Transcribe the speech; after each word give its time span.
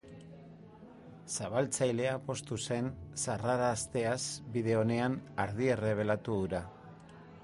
Salbatzailea 1.33 2.15
poztu 2.29 2.57
zen 2.69 2.89
sarrarazteaz 3.25 4.19
bide 4.57 4.73
onean 4.81 5.21
ardi 5.45 5.71
errebelatu 5.75 6.39
hura. 6.41 6.63